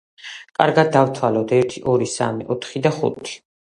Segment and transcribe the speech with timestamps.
[0.59, 3.37] კარგად დავთვალოთ, ერთი, ორი, სამი, ოთხი და ხუთი.